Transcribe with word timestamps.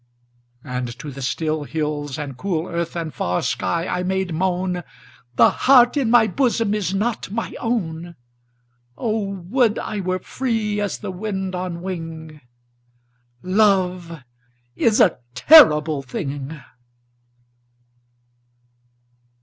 And 0.63 0.97
to 0.97 1.11
the 1.11 1.21
still 1.21 1.63
hills 1.63 2.17
and 2.17 2.35
cool 2.35 2.65
earth 2.67 2.95
and 2.95 3.13
far 3.13 3.43
sky 3.43 3.85
I 3.87 4.01
made 4.01 4.33
moan, 4.33 4.83
"The 5.35 5.51
heart 5.51 5.95
in 5.95 6.09
my 6.09 6.25
bosom 6.25 6.73
is 6.73 6.91
not 6.91 7.29
my 7.29 7.53
own! 7.59 8.15
"O 8.97 9.19
would 9.29 9.77
I 9.77 9.99
were 9.99 10.17
free 10.17 10.79
as 10.81 10.97
the 10.97 11.11
wind 11.11 11.53
on 11.53 11.83
wing; 11.83 12.41
Love 13.43 14.23
is 14.75 14.99
a 14.99 15.19
terrible 15.35 16.01
thing!" 16.01 16.59